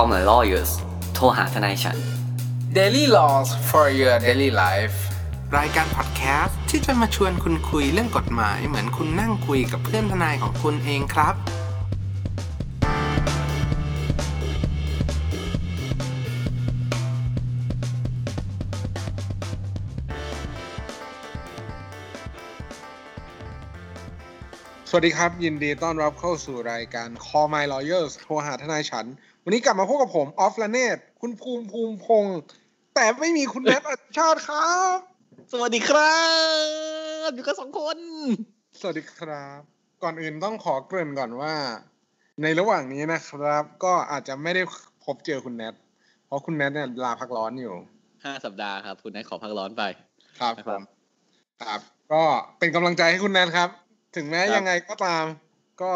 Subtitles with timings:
[0.00, 0.70] Call my lawyers
[1.14, 1.96] โทรหาทนายฉัน
[2.78, 4.96] Daily Laws for your daily life
[5.58, 11.34] รายการพอดแคสต์ที่จะมาชวนคุณคุยเรื่องกฎหมาย เหมือนคุณนั่งคุยกับเพื่อนทนายของคุณเองครับ
[24.90, 29.06] สวัสดีครับ ยินดีต้อนรับเข้าสู่รายการ Call My Lawyers โทรหาทนายฉัน
[29.48, 32.38] วันนี้กลับมาพบกับผม ออฟลเนตคุณภูมิภูมิพงษ์
[32.94, 34.98] แต่ไม่มีคุณแนทอัชชาติครับ
[35.52, 36.16] สวัสดีครั
[37.26, 37.98] บอยู่กันสองคน
[38.80, 39.60] สวัสดีครับ
[40.02, 41.54] ก่อนอื่นต้องขอเกริ่นก่อนว่า
[42.42, 44.62] ในระหว่างนี้นะครับ ก็อาจจะไม่ได้
[45.04, 45.74] พบเจอคุณแนท
[46.26, 47.74] เพราะคุณแนทเนี่ยลาพักร้อนอยู่
[48.24, 49.82] ห้าสัปดาห์ครับ คุณนายขอพักร้อนไป
[50.40, 50.82] ครับนะผครับม
[51.62, 51.80] ครับ
[52.12, 52.22] ก็
[52.58, 53.68] เป็นกำลังใจให้คุณแนทครับ
[54.16, 55.24] ถึงแม้ครับยังไงก็ตาม
[55.82, 55.92] ก็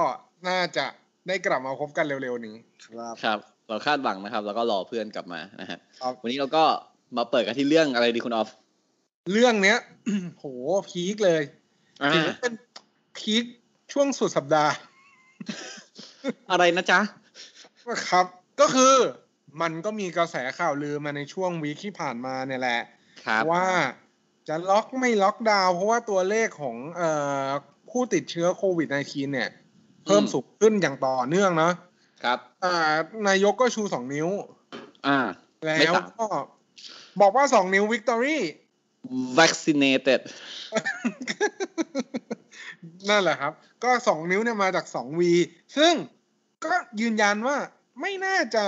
[0.48, 0.87] น่าจะ
[1.29, 3.38] ได้กลับมาพบกันเร็วๆนี้ ครับครับ
[3.70, 6.65] เราคาดหวังนะครับ แล้วก็รอเพื่อนกลับมานะฮะครับวันนี้เราก็
[7.16, 8.49] มาเปิดกันที่เรื่องอะไรดีคุณออฟ
[9.32, 9.79] เรื่องเนี้ย
[10.38, 10.45] โห
[10.88, 11.43] พีคเลย
[12.02, 12.54] อ่าถือว่าเป็น
[13.18, 13.45] พีค
[13.93, 14.73] ช่วงสุดสัปดาห์
[16.51, 17.01] อะไรนะจ๊ะ
[18.09, 18.26] ครับ
[18.60, 18.95] ก็คือ
[19.60, 22.80] มันก็มีกระแสข่าวลือมาในช่วงวีคที่ผ่านมาเนี่ยแหละ
[23.26, 23.66] ครับว่า
[24.48, 27.10] จะล็อกไม่ล็อกดาวน์เพราะว่าตัวเลขของเอ่
[27.45, 27.46] อ
[27.91, 29.48] ผู้ติดเชื้อโควิด -19 เนี่ย
[30.04, 31.73] เพิ่มสูงขึ้นอย่างต่อเนื่องเนาะ
[32.24, 32.74] ครับ อ่า
[33.29, 34.29] นายกก็ชูสองนิ้ว
[35.07, 35.18] อ่า
[35.65, 36.26] แล้ไม่วต่างก็
[37.21, 38.43] บอกว่าสองนิ้ววิกตอรี่
[39.38, 40.21] vaccinated
[43.09, 43.52] นั่นแหละครับ
[43.85, 45.32] ก็สองนิ้วเนี่ยมาจากสองวี
[45.76, 45.95] ซึ่ง
[46.65, 47.57] ก็ยืนยันว่า
[48.01, 48.65] ไม่น่าจะ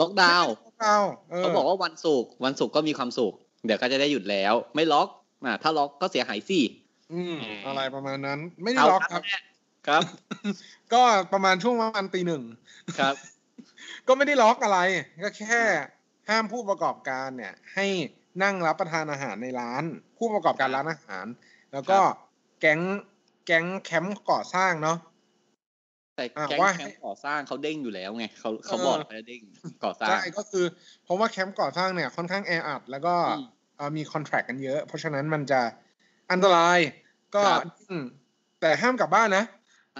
[0.00, 3.32] ล็อกดาวน์ไม่ล็อกดาวน์เออเขาบอกว่าวันศุกร์วันศุกร์ก็มีความสุข
[3.66, 5.08] เดี๋ยวก็จะได้หยุดแล้ว ไม่ล็อก
[5.44, 6.60] อ่าถ้าล็อกก็เสียหายสิ
[7.12, 9.22] อืม อะไรประมาณนั้น ไม่ได้เอาล็อกครับ
[9.88, 10.02] ครับ
[10.92, 12.42] ก็ประมาณช่วงประมาณตีหนึ่ง
[13.00, 13.14] ครับ
[14.08, 14.78] ก็ไม่ได้ล็อกอะไร
[15.24, 15.64] ก็แค่
[16.28, 17.86] ห้ามผู้ประกอบการเนี่ย ให้
[18.42, 19.84] นั่งรับประทานอาหารในร้าน
[20.18, 21.26] ผู้ประกอบการร้านอาหาร
[21.72, 21.98] แล้วก็
[22.60, 22.80] แก๊ง
[23.46, 24.98] แก๊งแคมป์ก่อสร้างเนาะ
[26.16, 29.42] แต่อ่าแก๊งว่าแคมป์ก่อสร้างเขาเด้งอยู่แล้วไงเขาเขาเออบอกเขาจะเด้ง
[29.84, 30.64] ก่อสร้างใช่ก็คือ
[31.04, 33.46] เพราะว่าแคมป์ก่อสร้างเนี่ยค่อนข้างแออัดแล้วก็อืม
[33.76, 35.60] เอ่อมีคอนแทรคกันเยอะ เพราะฉะนั้นมันจะ
[36.32, 36.78] อันตราย
[37.34, 38.04] ก็ครับอืม
[38.60, 39.44] แต่ห้ามกลับบ้านนะ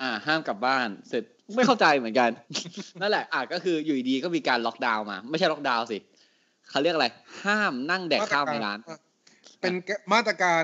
[0.00, 1.24] อ่าห้ามกลับบ้าน เสร็จ
[1.56, 2.30] ไม่เข้าใจเหมือนกัน
[3.00, 5.98] นั่นแหละอะก็คืออยู่ดีๆก็มีการล็อกดาวน์มา ไม่ใช่ล็อกดาวน์สิ
[6.70, 7.06] เขาเรียกอะไร
[7.44, 8.78] ห้ามนั่งแดกข้าวในร้าน
[9.60, 9.74] เป็น
[10.12, 10.62] มาตรการ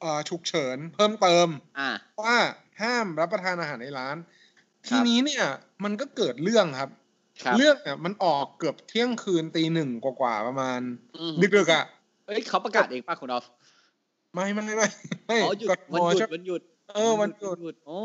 [0.00, 1.48] เอ่อฉุกเฉินเพิ่มเติม
[1.78, 1.90] อ่า
[2.22, 2.36] ว่า
[2.82, 4.16] ห้ามรับประทานอาหารในร้าน
[4.88, 5.44] ครัทีบนี้เนี่ย
[5.84, 6.90] มันก็เกิดเรื่องครับ
[7.42, 10.80] ครับเรื่องเนี่ยมันออกเกือบเที่ยงคืนตีหนึ่งกว่าๆประมาณ
[11.16, 11.84] อืมดึกๆอะ
[12.26, 13.44] เอ้ยเขาประกาศเองป่ะคุณออฟ
[14.34, 14.88] ไม่ไม่ไม่
[15.26, 16.62] ไม่อ๋อหยุดกทวันหยุดใช่วันหยุด
[16.94, 18.00] เออวันหยุดหยุดโอ้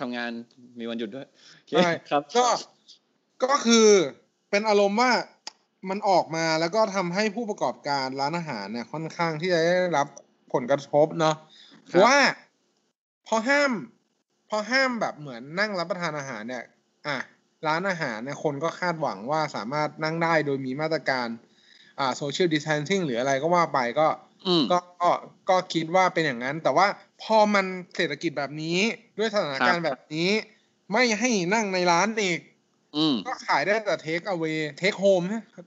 [0.00, 0.30] ทำงาน
[0.78, 2.46] มีวันหยุดด้วยโอเคใช่ครับ ก็
[3.44, 3.86] ก็คือ
[4.50, 5.12] เป็นอารมณ์ว่า
[5.90, 10.06] มันออกมาแล้วก็ทำให้ผู้ประกอบการร้านอาหารเนี่ย ค่อนข้างที่จะได้รับ
[10.52, 11.36] ผลกระทบเนาะ
[11.90, 12.18] ครับว่า
[13.26, 13.72] พอห้าม
[14.48, 16.64] พอห้ามแบบเหมือนนั่งรับประทานอาหารเนี่ย
[17.06, 17.18] อะ
[17.66, 21.28] ร้านอาหารเนี่ยคนก็คาดหวังว่าสามารถนั่งได้โดยมีมาตรการ
[22.00, 24.33] อ่าโซเชียลดิส a ทนซิ่งหรืออะไรก็ว่าไปก็อืม
[24.70, 25.10] ก็ก็
[25.48, 26.86] ก็คิดว่าเป็นอย่างนั้น แต่ว่า
[27.22, 27.66] พอมัน
[27.96, 28.78] เศรษฐกิจแบบนี้
[29.18, 30.30] ด้วยสถานการณ์แบบนี้
[30.92, 32.40] ไม่ให้นั่งในร้านอีก
[32.96, 35.22] อืมก็ขายได้แต่ take away take home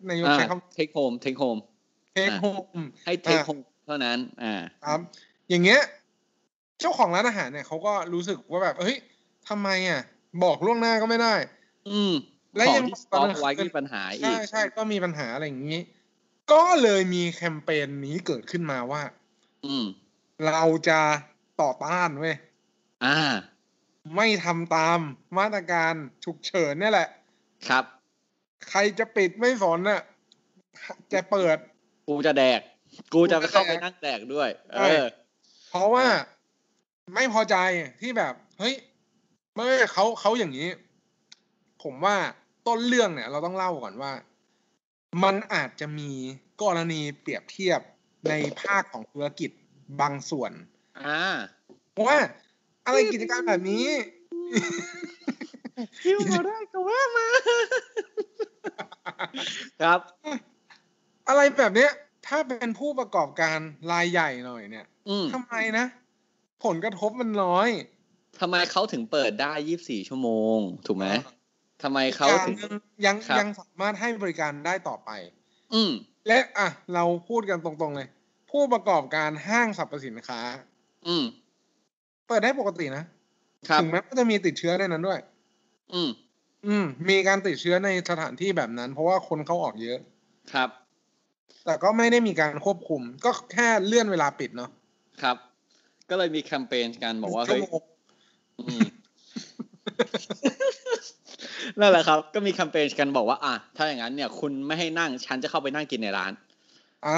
[0.09, 4.55] นายกอ่าใช้ค take home take home take homeให้ take home เท่านั้น อ่า
[4.85, 4.99] ครับ
[5.49, 5.81] อย่างเงี้ย
[6.79, 8.97] เจ้าของร้านอาหารเนี่ยเขาก็รู้สึกว่าแบบเฮ้ย
[9.49, 10.01] ทำไมอะ
[10.43, 11.33] บอกล่วงหน้าก็ไม่ได้
[11.89, 12.13] อืม
[12.55, 15.79] และของยังที่สต็อกไว้ก็มีปัญหาอีใช่กใช่ใช่ก็มีปัญหาอะไรอย่างนี้
[16.51, 19.03] ก็เลยมีแคมเปญนี้เกิดขึ้นมาว่า
[19.65, 19.85] อืม
[20.47, 20.99] เราจะ
[21.61, 22.35] ต่อต้านเว้ย
[23.05, 23.17] อ่า
[24.15, 24.99] ไม่ทำตาม
[25.37, 25.93] มาตรการ
[26.25, 27.09] ฉุกเฉินเนี่ยแหละ
[27.69, 27.83] ครับ
[28.69, 30.01] ใครจะปิดไม่สนน่ะ
[31.13, 31.57] จะเปิด
[32.07, 32.61] กูจะแดก
[33.13, 35.05] กูจะกูจะเข้าไปแดกนั่งแดกด้วย เอใช่อ
[35.69, 36.05] เพราะว่า
[37.13, 37.55] ไม่พอใจ
[38.01, 38.75] ที่แบบ เฮ้ย
[39.53, 40.69] ไม่เขาเขาอย่างนี้
[41.83, 42.15] ผมว่า
[42.67, 44.11] ต้นเรื่องเนี่ย เราต้องเล่าก่อนว่า
[45.23, 46.11] มันอาจจะมี
[46.61, 47.81] กรณีเปรียบเทียบ
[48.29, 49.51] ในภาคของธุรกิจ
[50.01, 50.51] บางส่วน
[50.99, 51.21] อ่า
[52.07, 52.17] ว่า
[52.85, 53.87] อะไรกิจการแบบนี้
[56.03, 57.27] คิวมาได้ก็ว่ามา
[59.81, 59.99] ครับ
[61.29, 61.91] อะไรแบบเนี้ย
[62.27, 63.59] ถ้าเป็นผู้ประกอบการ
[63.91, 65.85] รายใหญ่หน่อยเนี่ยอืมทำไมนะ
[66.65, 67.69] ผลกระทบมันน้อย
[68.39, 70.57] ทำไมเขาถึงเปิดได้ยี่บสี่ชั่วโมง
[70.87, 71.07] ถูกไหม
[71.83, 72.73] ทำไมเขาอย่างถึงหนึ่ง
[73.05, 75.09] ยังครับยังสามารถให้บริการได้ต่อไป
[75.73, 75.91] อืม
[76.27, 78.07] และอะเราพูดกันตรงๆเลย
[78.51, 80.41] ผู้ประกอบการห้างสรรพสินค้า
[81.07, 81.25] อืม
[82.27, 83.03] เปิดได้ปกตินะ
[83.69, 85.19] ครับถึงแม้ว่าจะมีติดเชื้อในนั้นด้วย
[85.93, 86.09] อืม
[86.67, 89.99] อืม มีการติดเชื้อในสถานที่แบบนั้น เพราะว่าคนเข้าออกเยอะ
[90.53, 90.69] ครับ
[91.65, 94.69] แต่ก็ไม่ได้มีการควบคุม ก็แค่เลื่อนเวลาปิดเนาะ
[95.21, 95.37] ครับ
[96.09, 97.81] ก็เลยมีแคมเปญกันบอกว่าชั่เฮ้ยโมง
[98.67, 98.85] อืม
[101.79, 106.31] นั่นแหละครับ ก็มีแคมเปญกันบอกว่าอะถ้าอย่างนั้นเนี่ยคุณไม่ให้นั่งฉันจะเข้าไปนั่งกินในร้าน
[107.05, 107.15] อ่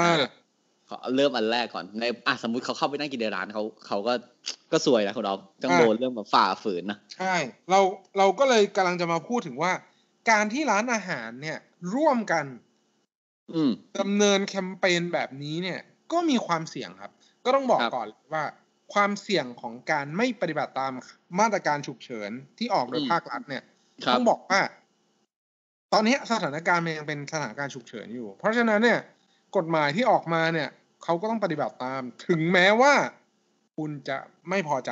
[0.88, 4.14] ขอเริ่มอันแรกก่อนในอะสมมุติเขาเข้าไปนั่งกินในร้านเขาเขาก็
[4.72, 7.34] ก็สวยนะคุณเราต้องอ่าโดนเรื่องแบบฝ่าฝืนนะใช่
[7.70, 7.80] เรา
[8.18, 9.72] เราก็เลยกำลังจะมาพูดถึงว่า
[10.30, 11.58] การที่ร้านอาหารเนี่ย
[11.94, 12.44] ร่วมกัน
[13.54, 15.80] อืมดำเนินแคมเปญแบบนี้เนี่ย
[16.12, 17.12] ก็มีความเสี่ยงครับ
[17.44, 18.44] ก็ต้องบอกครับก่อนว่า
[18.92, 20.92] ความเสี่ยงของการไม่ปฏิบัติตาม
[21.40, 23.79] มาตรการฉุกเฉินที่ออกโดยอืมภาครัฐเนี่ยครับ
[24.16, 24.60] ต้องบอกว่า
[25.92, 29.00] ตอนนี้สถานการณ์มันยังเป็นสถานการณ์ฉุกเฉินอยู่ เพราะฉะนั้นเนี่ย
[29.56, 30.68] กฎหมายที่ออกมาเนี่ย
[31.04, 32.92] เขาก็ต้องปฏิบัติตาม ถึงแม้ว่า
[33.76, 34.18] คุณจะ
[34.48, 34.90] ไม่พอใจ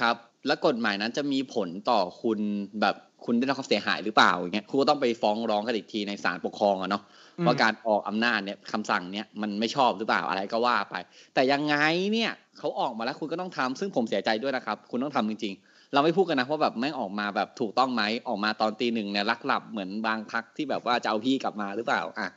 [0.00, 2.38] ครับ แล้วกฎหมายนั้นจะมีผลต่อคุณ
[2.80, 7.02] แบบคุณได้รับความเสียหายหรือเปล่าอย่างเงี้ยคุณก็ต้องไปฟ้องร้องกันอีกทีในศาลปกครองอะเนาะ
[7.38, 10.94] อืมว่าการออกอำนาจเนี่ยคำสั่งเนี่ยมันไม่ชอบหรือเปล่าอะไรก็ว่าไป
[11.34, 11.76] แต่ยังไง
[12.12, 22.28] เนี่ยเขาออกมาแล้วคุณก็ต้องทำซึ่งผมเสียใจด้วยนะครับ คุณต้องทำจริงๆ เราไม่พูดกันนะว่าแบบแม่งออกมาแบบถูกต้องไหมออกมาตอนตีหนึ่งเนี่ยลักหลับเหมือนบางพักที่แบบว่าจะเอาพี่กลับมาหรือเปล่าอะ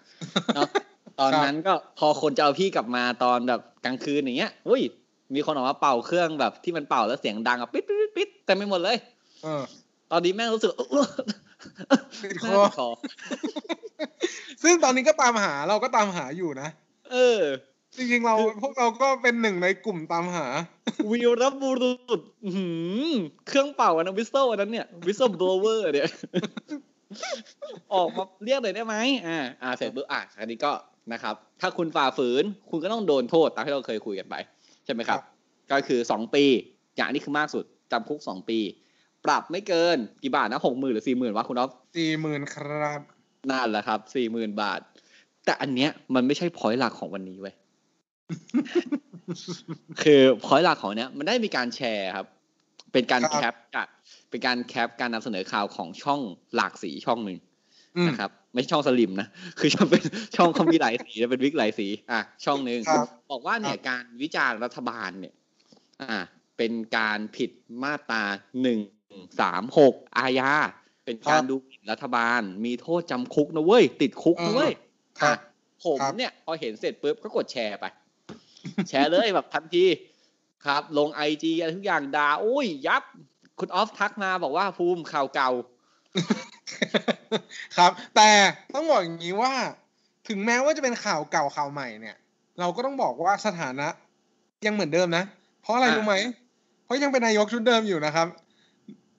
[0.56, 0.70] เนาะ
[1.20, 4.82] ตอนนั้นก็พอคนจะเอาพี่กลับมาตอนแบบกลางคืนอย่างเงี้ยอุ้ย
[5.36, 8.98] มีคนออกมาเป่าเครื่องแบบที่มันเป่าแล้วเสียงดังอะปิดปิดปิดปิดเต็มไปหมดเลย
[9.44, 9.64] เออ
[10.12, 10.72] ตอนนี้แม่งรู้สึก
[12.32, 12.90] ติดคแม่องติดคอ
[14.64, 16.70] ซึ่งตอนนี้ก็ตามหาเราก็ตามหาอยู่นะ
[17.12, 17.40] เออ
[17.98, 20.48] จริงๆเราพวกเราก็เป็นหนึ่งในกลุ่มตามหา
[21.10, 22.68] วีรบุรุษอื้อหื
[23.08, 23.12] อ
[23.48, 26.08] เครื่องเป่าอันนั้น whistle อันนั้นเนี่ย whistleblower เนี่ย
[27.94, 28.96] ออกมาเรียกเลยได้ไหม
[29.28, 30.72] อ่าอ่าเสร็จปุ๊บอะอันนี้ก็
[31.14, 34.36] นะครับ ถ้าคุณฝ่าฝืนคุณก็ต้องโดนโทษตามที่เราเคยคุยกันไป
[34.86, 35.20] ใช่ไหมครับ
[35.72, 36.44] ก็คือสองปี
[36.96, 38.60] อย่างนี้คือมากสุดจำคุกสองปี
[39.26, 43.02] ปรับไม่เกินกี่บาทนะหกหมื่นหรือสี่หมื่นวะคุณอ๊อฟสี่หมื่นครับ
[43.50, 44.80] นั่นแหละครับสี่หมื่นบาท
[45.46, 47.56] แต่อันเนี้ยมันไม่ใช่พอยต์หลักของวันนี้เว้ย
[50.04, 52.28] คือพอยต์หลักของเนี้ยมันได้มีการแชร์ครับ
[52.94, 53.88] เป็นการครับแคปจาก
[54.30, 56.22] เป็นการแคปการนำเสนอข่าวของช่อง
[56.56, 57.38] หลากสีช่องหนึ่ง
[57.98, 59.28] อืมนะครับ ไม่ใช่ช่องสลิมนะ
[59.60, 60.02] คือช่องเป็น
[60.36, 65.34] ช่องเขามีหลายสีเป็นวิกหลายสี อะช่องหนึ่งครับบอกว่าเนี่ยการวิจารณ์รัฐบาลเนี่ย
[66.02, 66.18] อ่า
[66.58, 67.52] เป็นการผิด
[67.84, 68.24] มาตรา
[68.62, 68.80] หนึ่ง
[69.40, 70.52] สามหกอาญา
[71.06, 74.72] เป็นการดูหมิ่นรัฐบาล มีโทษจำคุกนะเว้ย ติดคุกนะเว้ย
[75.22, 75.38] ครัอะบ
[75.84, 77.86] ผมครับเนี่ย พอเห็นเสร็จปุ๊บก็กดแชร์ไป
[78.90, 79.86] แชร์เลยแบบทันที
[80.66, 83.04] ครับ ลงไอจีอะไรทุกอย่างด่าโอ้ย ยับ
[83.60, 85.52] คุณออฟทักมาบอกว่าภูมิข่าวเก่า
[87.78, 88.30] ครับ แต่
[88.74, 89.54] ต้องบอกอย่างนี้ว่า
[90.28, 92.18] ถึงแม้ว่าจะเป็นข่าวเก่าข่าวใหม่เนี่ย
[92.60, 93.88] เราก็ต้องบอกว่าสถานะ
[94.66, 95.24] ยังเหมือนเดิมนะ
[95.62, 96.16] เพราะอะไรอะรู้ไหม
[96.84, 98.28] เพราะยังเป็นนายกชุดเดิมอยู่นะครับ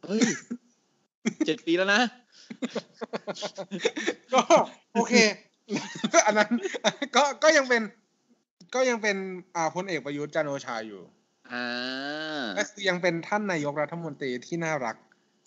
[0.07, 0.27] เฮ้ย
[1.47, 2.01] เจ็ดปีแล้วนะ
[4.33, 4.43] ก็
[4.95, 5.15] โอเค
[6.27, 6.51] อันนั้น
[7.17, 7.83] ก็ก็ยังเป็น
[8.75, 9.17] ก็ยังเป็น
[9.57, 11.01] อ่าพลเอกประยุทธ์จันทร์โอชาอยู่
[11.53, 11.67] อ่า
[12.59, 14.97] ก็คือยังเป็นท่านนายกรัฐมนตรีที่น่ารัก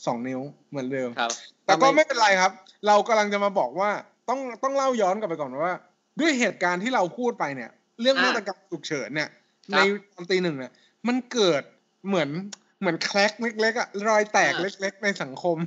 [0.06, 1.31] สองนิ้วเหมือนเดิมครับ
[1.65, 2.51] แต่ก็ไม่เป็นไรครับ
[2.88, 3.89] เรากำลังจะมาบอกว่า
[4.29, 5.75] ต้องต้องเล่าย้อนกลับไปก่อนว่า
[6.19, 7.71] ด้วยเหตุการณ์ที่เราพูดไปเนี่ย
[8.01, 9.30] เรื่องอะมาตรการฉุกเฉินเนี่ย
[9.73, 9.83] ครัในบ
[10.13, 10.71] ตอนตีหนึ่งเนี่ย
[11.07, 11.63] มันเกิด
[12.07, 12.30] เหมือน
[12.80, 13.31] เหมือน crack
[13.62, 15.57] เล็กๆอะรอยแตกอะเล็ก ๆ ในสังคม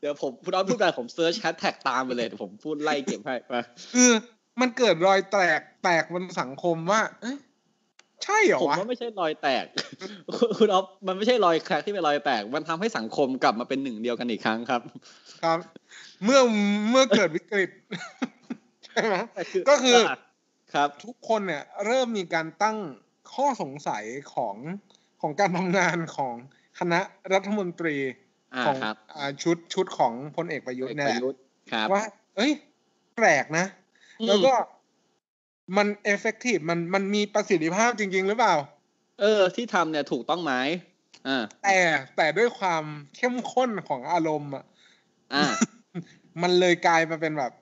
[0.00, 3.62] เดี๋ยวผมคุณออฟพูดไปผม search แฮชแท็กตามไปเลยเดี๋ยวผมพูดไล่เก็บให้มา
[3.94, 4.10] คือ
[4.60, 7.36] มันเกิดรอยแตกแตกบนสังคมว่า เอ้ย
[8.24, 9.64] ใช่เหรอผมวะว่าไม่ใช่รอยแตก
[10.38, 14.82] คุณคุณออฟมันไม่ใช่รอย crack ที่เป็นรอยแตก มันทำให้สังคมกลับมาเป็นหนึ่งเดียวกันอีกครั้งครับ
[15.44, 15.58] ครับ
[16.24, 16.40] เมื่อ
[16.90, 17.70] เมื่อเกิดวิกฤต
[18.84, 20.18] ใช่ไหมแต่ก็คือะ
[20.74, 22.76] ครับ ทุกคนเนี่ย เริ่มมีการตั้ง
[23.34, 24.56] ข้อสงสัยของ
[25.20, 26.34] ของการทำงานของ
[26.78, 27.00] คณะ
[27.32, 27.96] รัฐมนตรี
[28.54, 31.40] อ่าของครับอ่าชุดชุดของพลเอกประยุทธ์เนี่ยปแหระละยุทธ์
[31.72, 32.02] ครับว่า
[32.36, 32.52] เอ้ย
[33.16, 33.79] แปลกนะอืม
[34.28, 34.54] แล้วก็
[35.76, 38.54] มันเอฟเฟกตีฟมันมันมีประสิทธิภาพจริง ๆ หรือเปล่า
[39.20, 40.52] เออ ที่ทำเนี่ยถูกต้องไหม
[41.28, 41.78] อ่าแต่
[42.16, 42.84] แต่ด้วยความ
[43.16, 44.64] เข้มข้นของอารมณ์อะ
[45.34, 45.44] อ่า
[46.42, 47.52] มันเลยกลายมาเป็นแบบ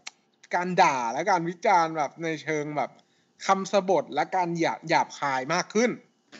[0.54, 2.90] การด่าและการวิจารณ์แบบในเชิงแบบ
[3.46, 5.90] คำสบทและการหยาบหยาบคายมากขึ้น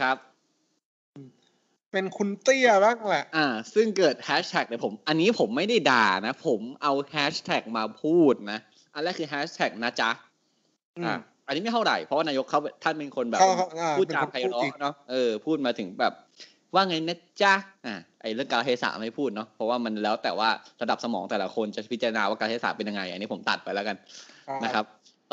[0.01, 0.17] ครับ
[1.93, 8.59] เป็นคุณเตี้ยบ้างแหละ อ่า ซึ่งเกิดแฮชแท็กเนี่ยผม อันนี้ผมไม่ได้ด่านะ ผมเอาแฮชแท็กมาพูดนะ
[8.99, 10.11] อันแรกคือแฮชแท็กนะจ๊ะ
[10.97, 11.15] อืมอ่า
[11.47, 16.13] อันนี้ไม่เท่าไหร่เพราะว่านายกเขาท่านเป็นคนแบบเขาเขาอ่าพูดจาเป็นคนไพพูดเราะจริงเนาะเออพูดมาถึงแบบ
[16.75, 17.55] ว่าไงนะจ๊ะ
[17.87, 20.49] อ่าไอ้เรื่องการเทศะไม่พูดเนาะเพราะว่ามันแล้วแต่ว่า
[20.83, 23.97] ระดับสมองแต่ละคนจะพิจารณาว่าการเทศะเป็นยังไง อันนี้ผมตัดไปแล้วกัน
[24.65, 24.85] นะครับ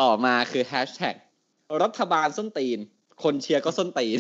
[0.02, 1.16] ต่อมาคือแฮชแท็ก
[1.84, 2.80] รัฐบาลส้นตีน
[3.24, 4.20] คนเชียร์ก็ส้นตีน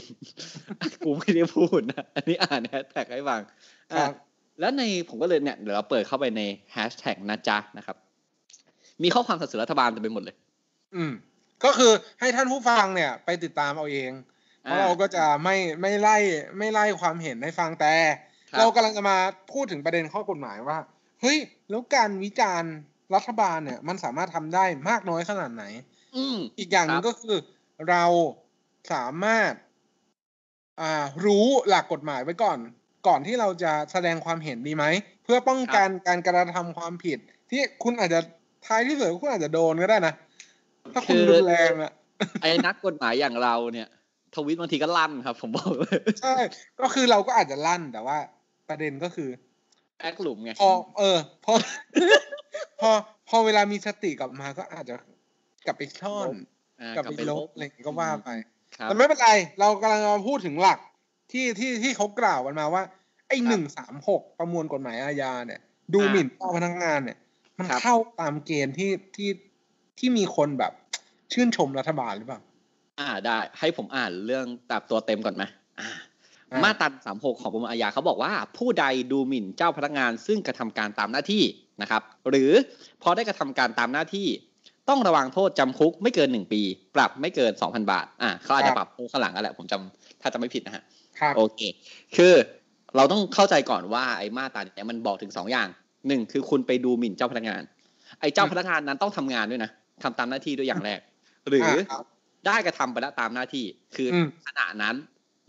[1.04, 3.42] กูไม่ได้พูดนะอันนี้อ่านแฮชแท็กให้ฟัง
[3.96, 4.12] ครัอะบ
[4.60, 7.98] แล้วในผมก็เลยเนี่ยเดี๋ยวเราเปิดเข้าไปในแฮชแท็กนะจ๊ะนะครับ
[9.04, 10.36] มีข้อความสนับสนุนรัฐบาลเต็มไปหมดเลย
[10.96, 11.14] อืม
[11.64, 14.12] ก็คือให้ท่านผู้ฟังเนี่ย ไปติดตามเอาเอง
[14.62, 16.18] เพราะเราก็จะไม่ไม่ไล่
[16.58, 17.94] ไม่ไล่ความเห็นให้ฟังแต่
[18.52, 19.18] ครับเรากำลังจะมา
[19.52, 20.78] พูดถึงประเด็นข้อกฎหมายว่า
[21.22, 21.38] เฮ้ย
[21.70, 22.74] แล้วการวิจารณ์
[23.16, 25.64] รัฐบาลเนี่ย มันสามารถทำได้มากน้อยขนาดไหน
[26.16, 27.38] อืมอีกอย่างหนึงครับก็คือ
[27.90, 28.06] เรา
[28.94, 29.52] สามารถ
[30.82, 32.60] อ่ารู้หลักกฎหมายไว้ก่อน
[33.08, 34.86] ก่อนที่เราจะแสดงความเห็นดีไหม
[35.24, 38.20] เพื่อป้องกันการกระทำความผิด ที่คุณอาจจะ
[38.68, 40.14] ท้ายที่สุดคุณอาจจะโดนก็ได้นะ
[40.94, 41.92] ถ้าคุณรุนแรงอะ
[42.42, 43.88] ไอ้นักกฎหมายอย่างเราเนี่ย
[44.36, 46.36] ทวิตบางทีก็ลั่นครับ ผมบอกเลยใช่
[46.80, 48.18] ก็คือเราก็อาจจะลั่นแต่ว่า
[48.70, 49.30] ประเด็นก็คือ
[50.00, 51.54] แอคหลุมไงพอเออพอ
[52.80, 52.90] พอ
[53.30, 54.96] พอเวลามีสติกลับมาก็อาจจะ
[55.66, 56.30] กลับไปซ่อน
[56.82, 58.30] อ่ากลับไปลบอะไรอย่างงี้ก็ว่าไป
[58.78, 59.30] ครับแต่ไม่เป็นไร
[59.60, 60.80] เรากำลังมาพูดถึงหลัก
[61.32, 62.84] ที่ที่ที่เขากล่าวกันมาว่า
[63.28, 65.62] ไอ้หนึ่งสามหกประมวลกฎหมายอาญาเนี่ย
[65.94, 67.18] ดูหมิ่นเจ้าพนักงานเนี่ย
[67.58, 69.30] มันครับเข้าตามเกณฑ์ที่ที่
[70.00, 70.74] ที่มีคนแบบ
[71.34, 72.42] ชื่นชมรัฐบาลหรือเปล่า
[73.00, 75.44] อ่าได้ให้ผมอ่านเรื่องแบบตัวเต็มก่อนไหม
[75.80, 75.90] อ่า
[76.52, 81.44] อ่ามมาตราสามหกของประมวลอาญาเขาบอกว่า ผู้ใดดูหมิ่นเจ้าพนักงานซึ่งกระทำการตามหน้าที่
[81.82, 82.52] นะครับ หรือ
[83.02, 84.28] พอได้กระทำการตามหน้าที่
[84.90, 86.62] ต้องระวังโทษจำคุกไม่เกินหนึ่งปี
[86.96, 90.84] ปรับไม่เกินสองพันบาท อ่าเขาอาจจะปรับข้างหลังนั่นแหละผมจำถ้าจำไม่ผิดนะฮะ
[91.20, 91.60] ครับโอเค
[92.16, 92.34] คือ
[92.96, 95.68] เราต้องเข้าใจก่อนว่าไอ้มาตราเนี่ยมันบอกถึงสองอย่าง
[96.08, 97.62] หนึ่งคือคุณไปดูหมิ่นเจ้าพนักงาน
[98.20, 99.72] ไอ้เจ้าพนักงานนั้นต้องทำงานด้วยนะ
[100.04, 101.00] ทำตามหน้าที่ด้วยอย่างแรก
[101.50, 102.06] หรือครับ
[102.46, 104.96] ได้กระทำไปแล้วตามหน้าที่คืออมขณะนั้น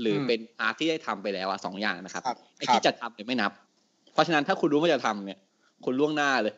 [0.00, 3.52] หรืออมเป็น past ที่ได้ทำไปแล้วอะสองอย่างนะครับครับไอ้ครับที่จะทำเนี่ยไม่นับ
[4.12, 5.38] เพราะฉะนั้นถ้าคุณรู้ว่าจะทำเนี่ย
[5.84, 6.54] คุณล่วงหน้าเลย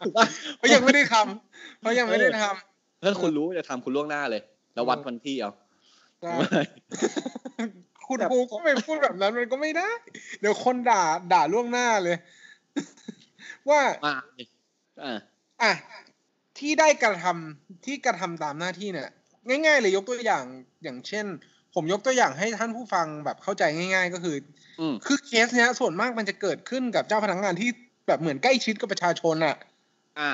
[0.00, 0.26] ถูกปะ
[0.58, 4.42] เขายังไม่ได้ทำเขายังไม่ได้ทำถ้าคุณรู้ว่าจะทำคุณล่วงหน้าเลย
[4.74, 5.50] แล้ววัดวันที่เอา
[6.20, 6.60] ใช่
[8.08, 9.90] คุณครูก็ไม่พูดแบบนั้นมันก็ไม่ได้
[10.40, 12.16] เดี๋ยวคนด่าด่าล่วงหน้าเลย
[13.68, 14.14] ว่ามา
[15.02, 15.18] อ่า
[15.62, 15.72] อะ
[16.58, 19.08] ที่ได้กระทำที่กระทำตามหน้าที่เนี่ย
[19.48, 20.44] ง่าย ๆ เลยยกตัวอย่าง
[20.82, 21.26] อย่างเช่น
[21.74, 24.36] ผมยกตัวอย่างให้ท่านผู้ฟังแบบเข้าใจง่าย ๆ ก็คือ
[24.80, 27.70] อืมคือเคสเนี้ย ส่วนมากมันจะเกิดขึ้นกับเจ้าพนักงานที่
[28.06, 29.56] แบบเหมือนใกล้ชิดกับประชาชนอะ
[30.18, 30.30] อ่า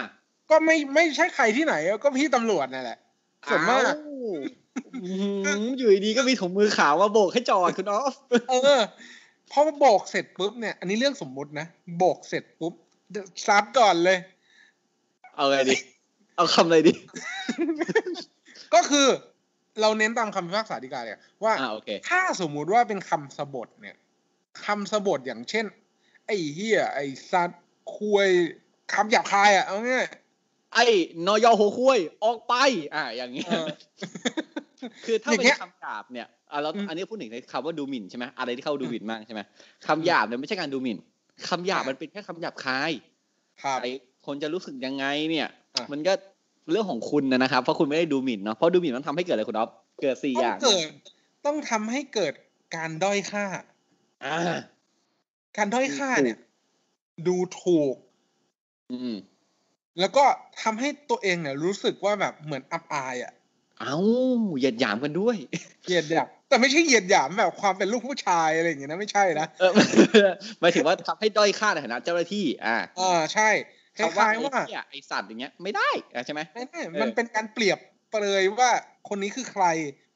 [0.50, 2.99] ก็ไม่ไม่ใช่ใครที่ไหน ก็พี่ตำรวจนั่นแหละ
[3.49, 3.81] ส่วนมาก
[4.76, 8.14] อ้อื้อหืออยู่ดีๆก็มีถุงมือขาวมาโบกให้จอดคุณออฟ
[8.50, 8.81] เออ
[9.50, 11.67] พอโบกเสร็จปุ๊บเนี่ย อันนี้เรื่องสมมุตินะ
[11.99, 12.75] โบกเสร็จปุ๊บ
[13.47, 14.19] ซัดก่อนเลย
[15.37, 15.76] เอาไงดี
[16.37, 16.93] เอาคำอะไรดี
[18.75, 19.07] ก็คือ
[19.81, 23.97] เราเน้นตามคำพิพากษาฎีกาเนี่ยว่าอ่าโอเคถ้าสมมุติว่าเป็นคำสบทเนี่ย
[24.64, 25.64] คำสบทอย่างเช่น
[26.26, 27.62] ไอ้เฮียไอ้สัตว์
[27.99, 28.29] คุย
[28.95, 30.07] คำหยาบคายอะเอาง่าย
[30.75, 30.87] ไอ้
[31.26, 32.55] นอยอหัวคุยออกไป
[32.95, 33.67] อ่าอย่างเงี้ยเออ
[35.05, 39.41] คือถ้าอย่างเป็เงี้นยคำหยาบเนี่ยอะแล้วอืมอันนี้พูดถึงในคำว่าดูหมิ่นใช่ไหมอะไรที่เข้าดูหมิ่นมากใช่ไหม
[39.87, 40.99] คำหยาบเนี่ยไม่ใช่การดูหมิ่น
[41.49, 42.93] คำหยาบมันเป็นแค่คำหยาบคาย
[43.62, 43.91] ครับไอ้
[44.27, 46.12] คนจะรู้สึกยังไงเนี่ยอะมันก็
[46.73, 49.71] เรื่องของคุณนะนะครับ เพราะคุณไม่ได้ดูหมิ่นเนาะเพราะดูหมิ่นมันทำให้เกิดอะไรคุณอ๊อฟ
[50.03, 50.89] เกิดสี่ต้อองย่างเกิด
[51.47, 52.35] ต้องทำให้เกิด
[52.75, 53.47] การด้อยค่า
[54.25, 54.39] อ่า
[55.57, 56.39] การด้อยค่าเนี่ย
[57.27, 57.95] ดูถูก
[58.91, 59.17] อืม
[60.01, 60.25] แล้วก็
[60.62, 63.33] ทำให้ตัวเองเนี่ย รู้สึกว่าแบบเหมือนอับอายอะ
[63.83, 63.99] เอ้า
[64.57, 65.37] เหยียดหยามกันด้วย
[65.87, 69.71] เหยียดหยามแต่ไม่ใช่เหยียดหยามแบบความเป็นลูกผู้ชายอะไรอย่างเงี้ยนะไม่ใช่นะเออ
[70.61, 73.51] หมายถึงว่าทำให้ด้อยค่าในฐานะเจ้าหน้าที่ อ่าอ่าใช่
[73.97, 77.79] คคำว่าล้ายไอ้ๆว่าเหี้ยไอสัตว์อย่างเงี้ยไม่ได้อะใช่ไหมไม่ไม่เออมันเป็นการเปรียบ
[78.11, 78.71] เปรยว่า
[79.09, 79.65] คนนี้คือใคร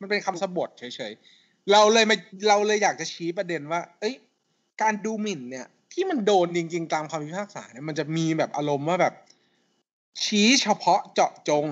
[0.00, 2.16] มันเป็นคำสบทเฉยๆเราเลยมา
[2.48, 4.14] เราเลยอยากจะชี้ประเด็นว่า เอ้ย
[4.82, 9.14] การดูหมิ่นเนี่ย ที่มันโดนจริงๆตามคำพิพากษาเนี่ยมันจะมีแบบอารมณ์ว่าแบบ
[10.24, 11.66] ชี้เฉพาะเจาะจง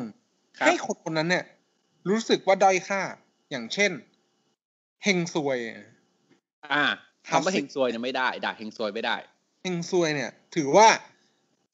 [0.59, 1.45] ครับให้คนคนนั้นเนี่ย
[2.09, 3.01] รู้สึกว่าด้อยค่า
[3.51, 3.93] อย่างเช่น
[5.05, 5.59] เฮงซวย
[6.73, 6.85] อ่า
[7.29, 9.17] ครับคำว่าเฮงซวยเนี่ยไม่ได้ด่าเฮงซวยไม่ได้
[9.63, 10.89] เฮงซวยเนี่ย ถือว่า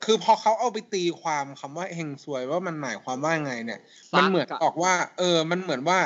[0.04, 3.80] คือพอเขาเอาไปตีความคำว่าเฮงซวยว่ามันหมายความว่าไง เนี่ย
[4.12, 5.98] ซัดมันเหมือนกับออกว่า เออ มันเหมือนว่า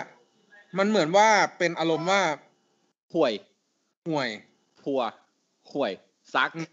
[0.78, 1.28] มันเหมือนว่า
[1.58, 2.22] เป็นอารมณ์ว่า
[3.14, 3.32] ห่วย
[4.08, 4.28] ห่วย
[4.82, 5.00] พัว
[5.72, 5.92] ห่วย
[6.34, 6.68] ซักอืม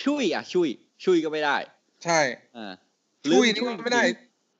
[0.00, 0.68] ชุยอะชุย
[1.04, 1.56] ชุยก็ไม่ได้
[2.04, 2.20] ใช่
[2.56, 2.72] อ่า
[3.26, 4.04] ชุยลืนี่ก็ไม่ได้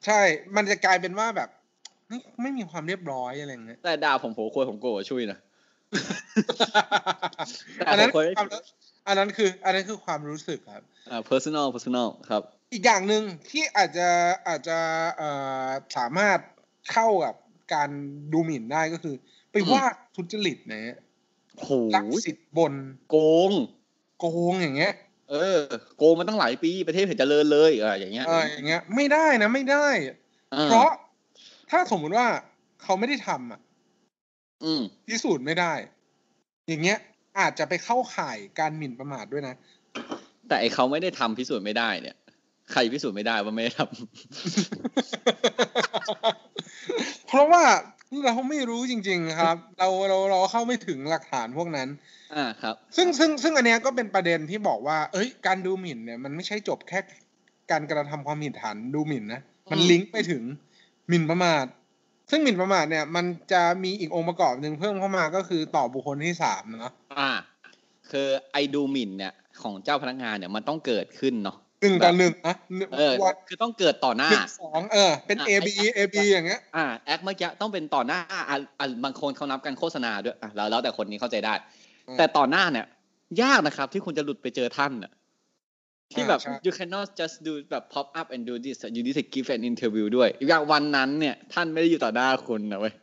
[0.07, 0.21] ใช่
[0.57, 1.49] มันจะกลายเป็นว่าแบบ
[2.11, 5.39] ไม่ไม่มีความเรียบร้อยอะไรอย่างเงี้ยแต่ด่าผมโผล่ควยผมโกรธชุยนะ
[7.77, 8.49] แต่อันนั้นผมเคยความ
[9.09, 14.09] อันนั้นคือ อันนั้นคือความรู้สึกครับอ่า personal personal ครับ อีกอย่างหนึ่งที่อาจจะ
[14.49, 14.79] อาจจะ
[15.17, 15.31] เอ่
[15.67, 16.39] อสามารถ
[16.93, 17.35] เข้ากับ
[17.75, 17.91] การ
[18.33, 19.15] ดูหมิ่นได้ก็คือ
[19.53, 19.83] ไปอืมว่า
[20.17, 20.97] ทุจริตนะฮะ
[21.61, 22.73] โหลักสิทธิ์บน
[23.11, 23.17] โก
[23.49, 23.53] ง
[24.19, 24.95] โกงอย่างเงี้ย
[25.31, 25.61] เออ
[25.97, 29.87] โกงมาตั้งหลายปีประเทศเห็นเจริญเลยอ่าอย่างเงี้ยเอออย่างเงี้ย ไม่ได้นะไม่ได้
[30.55, 30.91] อ่าเพราะ
[31.71, 32.27] ถ้าสมมุติว่า
[32.83, 33.61] เขาไม่ได้ทำอะ
[34.65, 35.73] อืมพิสูจน์ไม่ได้
[36.69, 36.99] อย่างเงี้ย
[37.39, 39.55] อาจจะไปเข้าข่ายการหมิ่นประมาทด้วยนะ
[40.49, 42.17] แต่ไอเขาไม่ได้ทำพิสูจน์ไม่ได้เนี่ย
[42.73, 43.89] ใครพิสูจน์ไม่ได้ว่าไม่ได้ทำ
[47.29, 47.63] เพราะว่า
[48.25, 51.89] เราไม่รู้จริง ๆ ครับ เราเราเราเข้าไม่ถึงหลักฐานพวกนั้น
[52.35, 57.01] อ่าครับ ซึ่งซึ่งซึ่งอันเนี้ยก็เป็นประเด็นที่บอกว่า เอ้ย การดูหมิ่นเนี่ยมันไม่ใช่จบแค่
[57.71, 60.43] การกระทำความผิดฐานดูหมิ่นนะ มันอืมลิงก์ไปถึง
[61.11, 61.65] หมิ่นประมาท
[62.31, 67.31] ซึ่งหมิ่นประมาทเนี่ย มันจะมีอีกองค์ประกอบหนึ่งเพิ่มเข้ามาก็คือต่อบุคคลที่สามเนาะอ่า
[68.11, 72.57] คือไอดูหมิ่นเนี่ยของเจ้าพนักงานเนี่ยมันต้องเกิดขึ้นเนาะหนึ่งต่อหนึ่งนะ
[72.97, 81.55] เออวัดคือต้องเกิดต่อหน้าหนึ่งสองเออ เป็นอะ A B ไอ้ A B อย่างเงี้ยอ่าแอคเมื่อกี้ต้องเป็นต่อหน้าอะอะบางคนเขานับกันโฆษณาด้วยอะแล้วแล้วแต่คนนี้เข้าใจได้
[82.09, 82.87] อืมแต่ต่อหน้าเนี่ย
[83.43, 85.13] ยากนะครับ ที่คุณจะหลุดไปเจอท่านน่ะ
[86.13, 89.49] ที่แบบอ่าใช่ you cannot just do แบบ pop up and do this you need to give
[89.57, 92.95] an interview ด้วยอย่างวันนั้นเนี่ย ท่านไม่ได้อยู่ต่อหน้าคุณนะเว้ย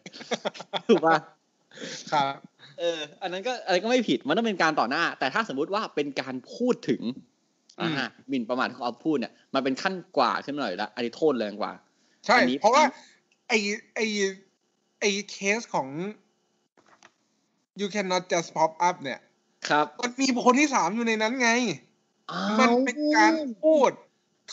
[0.88, 1.18] ถูกปะ
[2.12, 2.34] ครับ
[2.80, 7.02] เออ อันนั้นก็อะไรก็ไม่ผิดมันต้องเป็นการต่อหน้า แต่ถ้าสมมุติว่าเป็นการพูดถึง
[7.80, 11.72] อืมอ่าหมิ่นประมาทที่เขาเอาพูดเนี่ยมันเป็นขั้นกว่าขึ้นมาหน่อยละอันนี้โทษแรงกว่า
[12.26, 12.84] ใช่อันนี้เพราะว่า
[13.50, 13.54] ไอ
[13.96, 14.00] ไอ
[15.00, 15.88] ไอเคสของ
[17.80, 19.20] you cannot just pop up เนี่ย
[19.70, 21.52] ครับ มันมีบุคคลที่สามอยู่ในนั้นไง
[22.60, 23.92] มันเป็นการพูด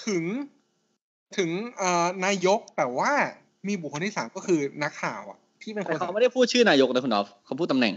[0.07, 0.25] ถึง
[1.38, 3.11] ถึงเอ่อนายกแต่ว่า
[3.69, 7.95] มีบุคคลที่สามก็คือนักข่าวอะ ที่เป็นคแต่นเขาไม่ได้พูดชื่อนายกนะคุณออฟเขาพูดตำแหน่ง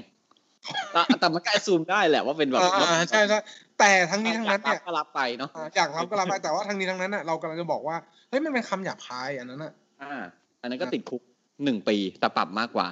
[0.92, 3.40] แต่แต่มันก็ซูมได้แหละว่าเป็นแบบอ่าใช่ใช่
[3.80, 7.96] แต่ทั้งนี้ทั้งนั้นเนี่ยก็รับไปเนาะอ่าอยากทำก็รับไปแต่ว่าทั้งนี้ทั้งนั้นน่ะเรากำลังจะบอกว่า
[8.30, 10.14] เฮ้ยมันเป็นคำหยาบคายอันนั้นน่ะอ่า
[10.62, 11.22] อันนั้นก็ติดคุก
[11.64, 12.88] หนึ่งปีแต่ปรับมากกว่า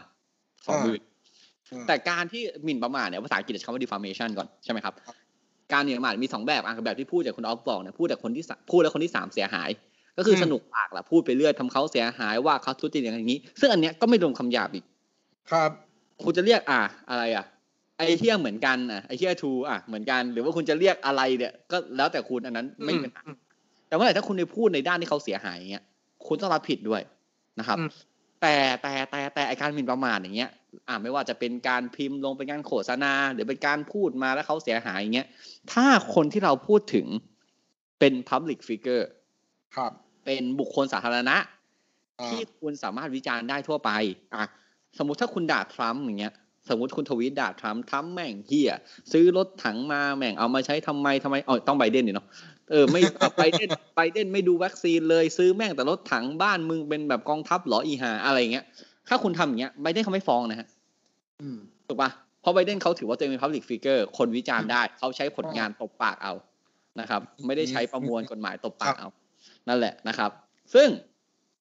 [0.68, 1.02] สองหมื่น
[1.72, 5.16] อืมแต่การที่หมิ่นประมาทเนี่ยภาษาอังกฤษจะใช้คำว่า defamation ก่อนใช่ไหมครับครับ
[5.72, 9.70] การหมิ่นประมาทมีสองแบบอะแบบที่พูดจากคุณออฟบอกเนี่ยพูดแต่คนที่สามพูดแล้วคนที่สามเสียหาย
[10.18, 14.86] ก็คืออมสนุกปากแหละพูดไปเรื่อยทำเขาเสียหายว่าเขาทุจริตอย่างนี้ ซึ่งอันเนี้ยก็ไม่รวมคำหยาบอีก
[15.52, 15.72] ครับ
[16.24, 17.46] คุณจะเรียกอะอะไรอะ
[17.98, 23.36] ไอเที่ยเหมือนกันอะไอเที่ยทูอะเหมือนกัน หรือว่าคุณจะเรียกอะไรเนี่ย ก็แล้วแต่คุณอันนั้นไม่มีปัญหาอืม
[23.88, 25.84] แต่เมื่อไหร่ถ้าคุณไปพูดในด้านที่เขาเสียหายอย่างเงี้ย
[26.28, 27.02] คุณต้องรับผิดด้วย
[27.60, 27.90] นะครับอืม
[28.42, 30.50] แต่แต่แต่แต่ไอการหมิ่นประมาทอย่างเงี้ย
[30.88, 35.28] อ่าไม่ว่าจะเป็นการพิมพ์ลงเป็นการโฆษณา หรือเป็นการพูดมาแล้วเขาเสียหายอย่างเงี้ย
[35.74, 37.08] ถ้าคนที่เราพูดถึง
[38.00, 39.06] เป็น public figure
[39.76, 39.92] ครับ
[40.26, 41.38] เป็นบุคคลสาธารณะ
[42.20, 43.92] อ่าที่คุณสามารถวิจารณ์ได้ทั่วไป
[44.36, 44.46] อะ
[44.98, 46.34] สมมติถ้าคุณด่าทรัมป์อย่างเงี้ย
[46.70, 48.74] สมมติคุณทวีตด่าทรัมป์ทรัมป์แม่งเฮีย
[49.12, 52.28] ซื้อรถถังมาแม่งเอามาใช้ทำไมทำไมอ๋อต้องไบเดนนี่เนาะ
[52.72, 58.66] เออไม่เอาไบเดนไบเดนไม่ดูวัคซีนเลยซื้อแม่งแต่รถถังบ้านมึงเป็นแบบกองทัพเหรออีหาอะไรอย่างเงี้ย
[59.08, 60.68] ถ้าคุณทำอย่างเงี้ยไบเดนเขาไม่ฟ้องนะฮะ
[61.42, 62.10] อืมถูกปะ
[62.42, 66.34] เพราะไบเดนเขาถือว่าตัวเองเป็น public figure คนวิจารณ์ได้ เขาใช้ผลงานตบปากเอา
[67.00, 69.10] นะครับ ไม่ได้ใช้ประมวลกฎหมายตบปากเอา
[69.68, 70.32] นั่นแหละนะครับ
[70.74, 70.88] ซึ่ง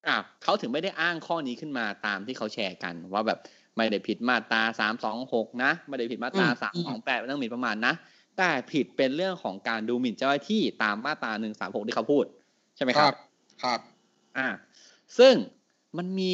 [0.07, 3.39] อะเขาถึงไม่ได้อ้างข้อนี้ขึ้นมาตามที่เขาแชร์กัน ว่าแบบ
[3.77, 7.93] ไม่ได้ผิดมาตราสามสองหกนะ ไม่ได้ผิดมาตราอืมสามสองแปดเรื่องหมิ่นประมาทนะ
[8.37, 12.25] แต่ผิดเป็นเรื่องของการดูหมิ่นเจ้าหน้าที่ตามมาตราหนึ่งสามหกที่เขาพูด
[12.75, 13.13] ใช่ไหมคครัรับบ
[13.63, 13.79] ครับ
[14.37, 14.47] อ่า
[15.17, 15.33] ซึ่ง
[15.97, 16.31] มันมี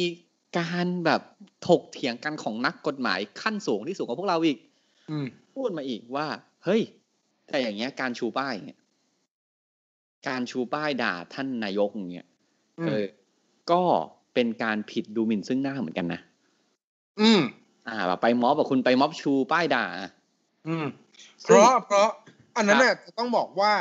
[0.58, 1.22] การแบบ
[1.68, 4.58] ถกเถียงกันของนักกฎหมายขั้นสูงที่สูงกว่าพวกเราอีก
[5.10, 6.26] อืมพูดมาอีกว่า
[6.64, 6.82] เฮ้ย
[7.48, 8.80] แต่อย่างเงี้ย การชูป้ายอย่างเงี้ย
[10.28, 12.26] การชูป้ายด่าท่านนายกอย่างเงี้ย
[12.78, 13.04] อืมเออ
[13.70, 13.82] ก็
[14.34, 16.20] เป็นการผิดดูหมิ่นซึ่งหน้าเหมือนกันนะ
[17.20, 17.40] อืม
[17.88, 20.10] อ่าแบบไปม็อบแบบคุณไปม็อบชูป้ายด่าอะ
[20.68, 20.86] อืม
[21.42, 22.08] เพซึ่งราะเพราะ
[22.56, 23.74] อันนั้นครับเนี่ยจะต้องบอกว่า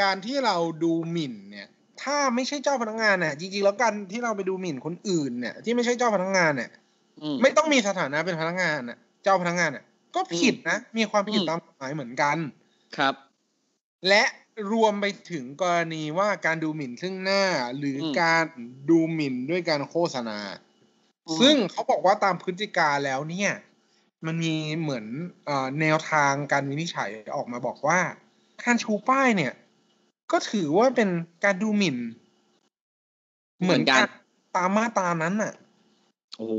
[0.00, 1.68] การที่เราดูหมิ่นเนี่ย
[2.02, 6.70] ถ้าไม่ใช่เจ้าพนักงานเนี่ยจริงๆแล้วการที่เราไปดูหมิ่นคนอื่นเนี่ย ที่ไม่ใช่เจ้าพนักงานเนี่ย
[7.22, 9.84] อืมไม่ต้องมีสถานะเป็นพนักงานน่ะ เจ้าพนักงานน่ะ
[10.14, 12.36] ก็ผิดนะ มีความผิดอืมตามกฎหมายเหมือนกัน
[12.96, 13.14] ครับ
[14.08, 14.24] และ
[14.72, 17.44] รวมไปถึงกรณีว่าการดูหมิ่นซึ่งหน้า
[17.78, 18.44] หรืออมการ
[18.90, 20.38] ดูหมิ่นด้วยการโฆษณา
[21.26, 23.52] อืมซึ่งเขาบอกว่าตามพฤติการแล้วเนี่ย
[24.26, 25.06] มันมีเหมือน
[25.46, 28.00] เออแนวทางการวินิจฉัยออกมาบอกว่า
[28.62, 29.52] การชูป้ายเนี่ย
[30.32, 31.08] ก็ถือว่าเป็น
[31.44, 31.96] การดูหมิ่น
[33.62, 33.98] เหมือนกัน
[34.56, 35.52] ตามมาตรานั้นน่ะ
[36.38, 36.54] โอ้โห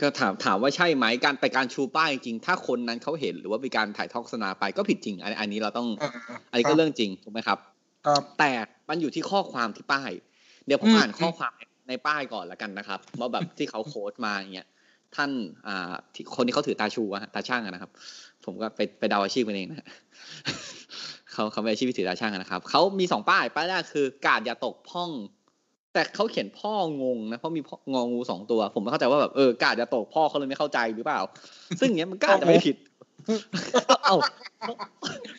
[0.00, 6.10] ก็ถามถามว่าใช่ไหมการไปการชูป้ายจริงๆถ้าคนนั้นเขาเห็นหรือว่ามีการถ่ายทอดโฆษณาไปก็ผิดจริง อันอันนี้เราต้องอ่า
[6.50, 7.58] อันนี้ก็เรื่องจริงถูกไหมครับ
[8.06, 8.52] ครับแต่
[8.88, 10.10] มันอยู่ที่ข้อความที่ป้าย
[10.66, 11.52] เดี๋ยวผมอืมอ่านข้อความ
[11.88, 14.68] ในป้ายก่อนแล้วกันนะครับว่าแบบที่เขาโค้ดมาอย่างเงี้ย
[15.16, 15.30] ท่าน
[15.66, 17.90] อ่าที่คนที่เขาถือตาชูอะฮะตาช่างอะนะครับ
[18.44, 19.88] ผมก็ไปไปเดาอาชีพกันเองนะ
[21.36, 25.10] เขาเขาเป็นอาชีพที่ถือตาช่างอะนะครับเขามีสองป้ายป้ายแรกคือกาดอย่าตกพ่อง
[25.92, 31.20] แต่เขาเขียนพ่องงนะเพราะมีพ่ององูสองตัว ผมไม่เข้าใจว่าแบบเออกาดอย่าตกพ่อเขาเลยไม่เข้าใจหรือเปล่า
[31.80, 32.76] ซึ่งอย่างเงี้ยมันก็อาจจะไม่ผิด
[34.04, 34.16] เอ้า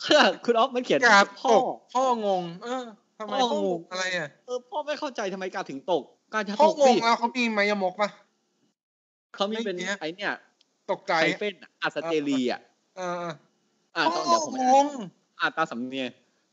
[0.06, 2.84] คือคุณออฟมันเขียนกราบพ่อตกพ่องง เออ
[3.20, 8.10] ทำไมพ่พ่อองงงงอะไรอะเออพ่อไม่เข้าใจทำไมการถึงตกการจะพ่อตกงสิงแล้วเขามีไมายมกปะ
[9.36, 10.34] เขามีเป็นไม่เนี้ยไอเนี่ย
[10.92, 12.62] ตกใจไทเฟนอะอาสเตรีอะ
[12.98, 13.28] เออ
[13.96, 14.88] อ่าต้องเดี๋ยวผมงง
[15.39, 16.10] อ่านตามสำเนียง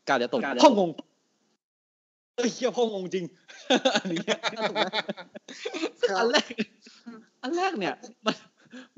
[0.09, 0.91] กาเดี๋ยวตกพ่องง
[2.37, 3.25] เอ้ยเฮียพ่องงจริง
[3.95, 4.89] อันนี้เนี่ยถูกไหม
[6.01, 6.53] ซึ่งอันแรก
[7.43, 7.95] อันแรกเนี่ย
[8.27, 8.35] มัน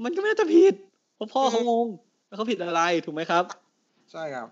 [0.05, 0.75] มันก็ไม่น่าจะผิด
[1.15, 1.87] เพราะพ่อเขางง
[2.27, 3.45] แล้วเขาผิดอะไรถูกไหมครับ
[4.13, 4.49] ใช่ครับ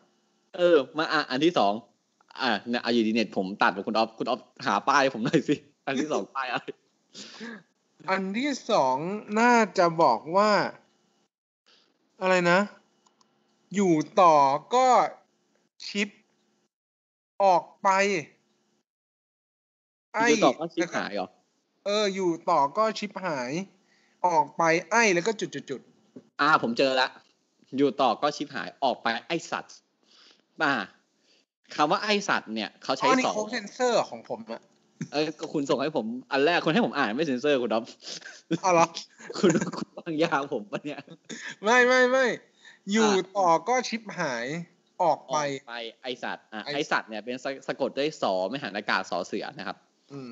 [0.56, 1.72] เออ มาอะอันที่สอง
[2.40, 5.54] อะเนี่ยเอาอยู่ดีเน็ตผมตัดไปคุณออฟคุณออฟหาป้ายให้ผมหน่อยสิ
[5.86, 6.64] อันที่สองป้ายอะไร
[8.10, 8.96] อันที่สอง
[9.40, 10.50] น่าจะบอกว่า
[12.22, 12.58] อะไรนะ
[13.74, 14.36] อยู่ต่อ
[14.74, 14.86] ก็
[15.88, 16.08] ชิป
[17.42, 17.88] ออกไป
[20.28, 21.28] อยู่ต่อก็ชิบหายเหรอ
[21.84, 23.50] เออ อยู่ต่อก็ชิปหาย
[24.26, 25.80] ออกไปไอ้แล้วก็จุดจุดจุด
[26.40, 27.08] อ่า ผมเจอละ
[27.76, 29.74] อยู่ต่อก็ชิบหาย ออกไปไอสัตว์
[30.62, 30.72] อ่า
[31.74, 34.62] คำว่าไอสัตว์เนี่ยเขาอ๋ใช้อนี่สองโค้ดเซนเซอร์ของผมอะ
[35.12, 37.84] เออก็คุณส่งให้ผมอันแรกคุณให้ผมอ่านไม่เซ็นเซอร์คุณดอฟ
[38.64, 38.86] อ๋อเหรอ
[39.38, 41.00] คุณคุณวางยาผมปะเนี่ย
[41.64, 42.26] ไม่ไม่ไม่
[42.92, 44.46] อยู่ต่อก็ชิปหาย
[45.02, 49.76] ออกไปออกไปไอสัตว์อะไอ้ไอสัตว์เนี่ยเป็นสะสะกดด้วยสอไม่หันอากาศสอเสือนะครับ
[50.12, 50.30] อืม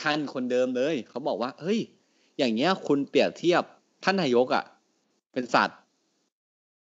[0.00, 1.78] ท่านคนเดิมเลย เขาบอกว่า เฮ้ย
[2.38, 3.62] อย่างเงี้ยคุณเปรียบเทียบ
[4.04, 4.64] ท่านนายกอะ
[5.32, 5.78] เป็นสัตว์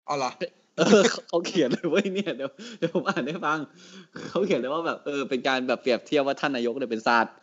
[0.07, 0.31] อ๋อเหรอ
[0.77, 3.59] เออเขาเขาเขียนเลยเว้ยเนี่ยเดี๋ยวเดี๋ยวผมอ่านให้ฟัง
[4.29, 7.35] เขาเขียนเลยว่าแบบเออเป็นการแบบเปรียบเทียบว่าท่านนายกเนี่ยเป็นสัตว์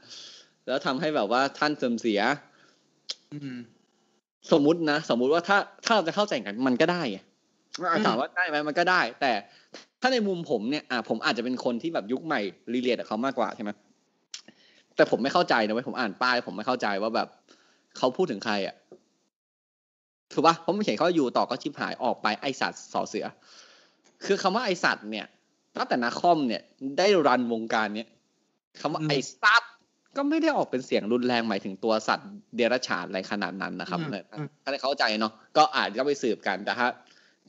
[0.67, 2.21] แล้วทำให้แบบว่าท่านเสื่อมเสีย
[3.33, 3.57] อืม
[4.53, 7.34] สมมุตินะ สมมุติว่าถ้าถ้าเราจะเข้าใจกันมันก็ได้ไงอะอืม
[8.07, 9.33] ถามว่าได้ไหมมันก็ได้ แต่
[10.01, 12.41] ถ้าในมุมผมเนี่ยอะผมอาจจะเป็นคนที่แบบยุคใหม่
[12.73, 13.71] รีเลียกับเขามากกว่าใช่ไหม
[14.97, 17.29] แต่ผมไม่เข้าใจนะเว้ยผมอ่านป้าย ผมไม่เข้าใจว่าแบบ
[17.99, 18.75] เขาพูดถึงใครอะ
[20.33, 23.27] ถูกปะเพราะมันเขียนเขาอยู่ต่อก็ชิบหายออกไปไอสัตว์สอเสือ
[24.27, 25.27] คือคำว่าไอสัตว์เนี่ย
[25.77, 26.63] ตั้งแต่นาคอมเนี่ย
[26.99, 28.09] ได้รันวงการเนี้ย
[28.81, 29.73] คำว่าอืมไอสัตว์
[30.17, 36.87] ก็ไม่ได้ออกเป็นเสียงรุนแรงหมายถึงตัวสัตว์เดรัจฉานอะไรขนาดนั้นนะครับอืมเนี่ยอืมถ้าได้เข้าใจเนาะก็อาจจะไปสืบกันแต่ถ้า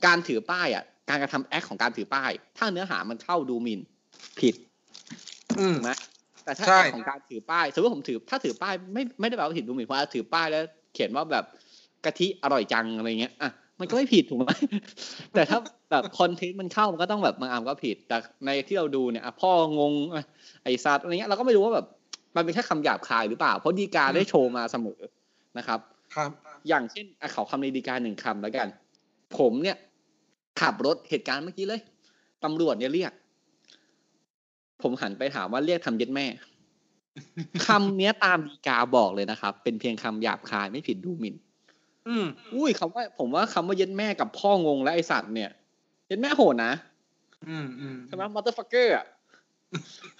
[0.04, 3.80] การถือป้ายอะ การกระทำแอคของการถือป้าย ถ้าเนื้อหามันเข้าดูหมิ่น
[4.40, 4.54] ผิด
[5.58, 5.90] อืมถูกไหม
[6.44, 10.62] แต่ถ้าใช่แอคของการถือป้ายสมมติว่าผมถือถ้าถือป้ายไม่ไม่ได้แปลว่าผิดดูหมิ่นเพราะว่าถือป้ายแล้ว
[10.94, 11.44] เขียนว่าแบบ
[12.04, 14.50] กะทิอร่อยจังอะไรเงี้ยอะมันก็ไม่ผิดถูกไหม
[15.34, 15.58] แต่ถ้า
[15.90, 20.24] แบบคอนเทนต์มันเข้ามันก็ต้องแบบบางอันก็ผิด แต่ในที่เราดูเนี่ยอะพ่องงอะ
[20.64, 21.86] ไอ้สัตว์อะไรเงี้ยเราก็ไม่รู้ว่าแบบ
[22.36, 25.00] มันเป็นแค่คำหยาบคายหรือเปล่า เพราะดีกาได้โชว์มาเสมอ
[25.58, 25.80] นะครับ
[26.14, 26.30] ครับ
[26.68, 28.68] อย่างเช่นอะเขาคำในดีกาหนึ่งคำแล้วกัน
[29.38, 29.76] ผมเนี่ย
[30.60, 31.80] ขับรถเหตุการณ์เมื่อกี้เลย
[32.44, 33.12] ตำรวจเนี่ยเรียก
[34.82, 36.26] ผมหันไปถามว่าเรียกทำเย็ดแม่
[37.66, 41.34] คำเนี้ยตามดีกาบอกเลยนะครับ เป็นเพียงคำหยาบคายไม่ผิดดูหมิ่น
[42.08, 45.50] อืมอุ้ยคำว่า ผมว่าคำว่าเย็ดแม่กับพ่องงและไอสัตว์เนี่ย
[46.06, 46.72] เย็ดแม่โหดนะ
[47.48, 49.06] อืมอืมใช่ไหม motherfucker อะ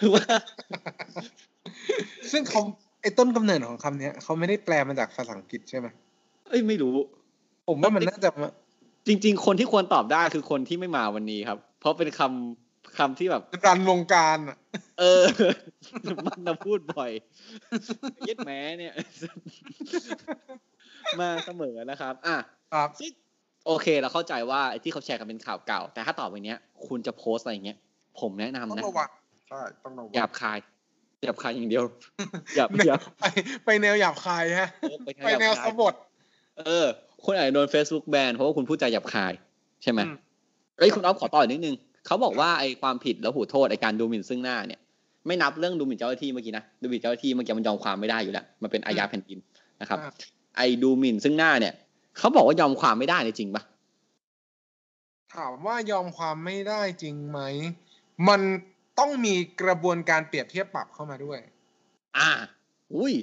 [0.00, 0.24] คือว่า
[2.32, 2.60] ซึ่งเขา
[3.00, 5.86] ไอ้ต้นกำเนิดของคำเนี้ยเขาไม่ได้แปลมาจากภาษาอังกฤษใช่ไหม
[6.48, 6.96] เอ้ยไม่รู้
[7.68, 8.48] ผมว่ามันน่าจะมา
[9.06, 14.56] จริง ๆ คนที่ควรตอบได้คือคนที่ไม่มาวันนี้ครับ เพราะเป็นคำคำที่แบบรันวงการอะ
[15.00, 15.22] เออ
[16.26, 17.10] มันนะพูดบ่อย
[18.26, 18.94] เย็ดแม่เนี่ย
[21.20, 22.36] มาเสมอนะครับ อะ
[22.72, 23.12] ครับซึ่ง
[23.66, 27.78] โอเคเราเข้าใจว่าไอ้ที่เขาแชร์กันเป็นข่าวเก่า แต่ถ้าต่อไปเนี้ย คุณจะโพสต์อะไรอย่างเงี้ย
[28.20, 29.10] ผมแนะนำต้องนะระวัง
[29.48, 30.58] ใช่ต้องระวังหยาบคาย
[31.22, 31.84] หยาบคายอย่างเดียว
[32.56, 33.24] หยาบหยาบไป
[33.64, 35.94] ไปแนวหยาบคายฮะเออไปไปแนวหยาบสคายบด
[36.58, 36.86] เออ
[37.24, 39.32] คุณอาจจะโดน Facebook แบนเพราะว่าคุณพูดจาหยาบคาย
[39.82, 40.16] ใช่ไหมอืม
[40.78, 41.76] เอ้ยคุณอ๊อฟขอต่ออีกนิดนึง
[42.06, 44.80] เขาบอกว่าไอ้ความผิดแล้วหูโทษไอ้การดูหมิ่นซึ่งหน้าเนี่ย
[45.26, 49.38] ไม่นับเรื่องดูหมิ่นเจ้าหน้าที่เมื่อกี้นะดูหมิ่นเจ้าหน้าที่เมื่อกี้มันยอมความไม่ได้อยู่แล้วมันเป็นอาญาแผ่นดิน
[49.80, 50.10] นะครับอ่า
[50.56, 51.74] ไอ้ดูหมิ่นซึ่งหน้าเนี่ย
[52.18, 53.62] เขาบอกว่ายอมความไม่ได้เนี่ยจริงปะ
[55.34, 57.40] ถามว่ายอมความไม่ได้จริงไหม
[58.28, 58.40] มัน
[58.98, 61.38] ต้องมีกระบวนการเปรียบเทียบปรับเข้ามาด้วย
[62.18, 62.30] อ่า
[62.94, 63.14] อุ้ย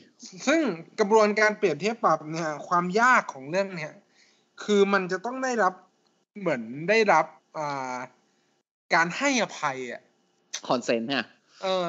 [0.48, 0.62] ซึ่ง
[1.00, 3.94] กระบวนการเปรียบเทียบปรับเนี่ย ความยากของเรื่องเนี่ย
[4.64, 5.74] คือมันจะต้องได้รับ
[6.40, 7.26] เหมือนได้รับ
[7.58, 7.96] อ่า
[8.94, 10.02] การให้อภัยอะ
[10.68, 11.26] คอนเซนต์ฮะ
[11.64, 11.86] เออ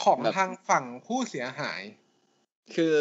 [0.00, 1.80] ของแบบทางฝั่งผู้เสียหาย
[2.74, 2.94] คือ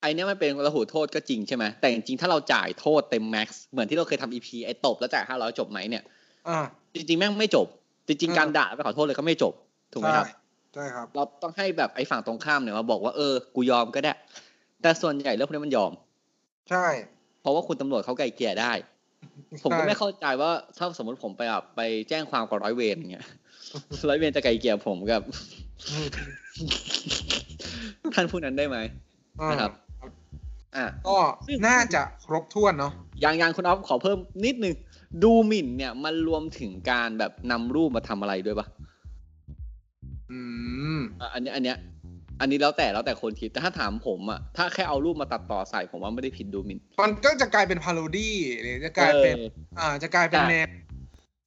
[0.00, 6.04] ไอเนี้ยมันเป็นระหูโทษก็จริงใช่ไหมแต่จริงๆถ้าเราจ่ายโทษเต็มแม็กซ์เหมือนที่เราเคยทำอีพีไอตบแล้วจ่ายห้าร้อยจบไหมเนี่ย
[6.48, 6.58] อ่า
[6.94, 7.66] จริงๆแม่งไม่จบ
[8.06, 9.54] จริงอ่าๆการด่าไปขอโทษเลยก็ไม่จบ
[9.92, 10.26] ถูกไหมครับ
[10.74, 14.12] ใช่ใช่ครับ เราต้องให้แบบไอ้ฝั่งตรงข้ามเนี่ยมาบอกว่าเออกูยอมก็ได้
[14.82, 15.92] แต่ส่วนใหญ่เรื่องพวกนี้มันยอม
[16.70, 16.86] ใช่
[17.40, 18.72] เพราะว่าคุณตำรวจเขาไกลเกลี่ยได้
[19.62, 23.26] ผมก็ใช่ไม่เข้าใจว่าถ้าสมมติผมไปแบบไปแจ้งความกับร้อยเวรอย่างเงี้ย
[24.08, 25.22] ร้อยเวรจะไกลเกลี่ยผมกับ
[25.90, 26.06] อืม
[28.14, 28.78] ท่านผู้นั้นได้ไหม
[29.40, 29.72] อ่านะครับ
[30.76, 31.18] อะก็
[31.66, 34.74] น่าจะครบถ้วนเนาะอย่างอย่างคุณอ๊อฟขอเพิ่มนิดนึง
[35.24, 38.66] ดูหมิ่นเนี่ยมันรวมถึงการแบบนำรูปมาทำอะไรด้วยปะ
[40.32, 40.40] อื
[40.98, 41.76] มอะอันเนี้ยอันเนี้ย
[42.40, 50.66] อันนี้แล้วแต่แล้วแต่คนคิดแต่ถ้าถามผมอะถ้าแค่เอารูปมาตัดต่อใส่ผมว่าไม่ได้ผิดดูหมินมันก็จะกลายเป็น parody หรือจะกลายเป็นอออ่าจะกลายเป็นใช่แนว